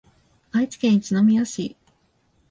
[0.51, 1.77] 愛知県一宮市